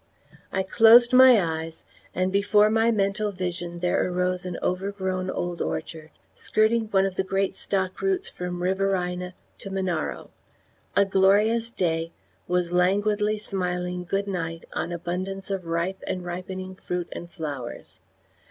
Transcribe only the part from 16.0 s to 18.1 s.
and ripening fruit and flowers.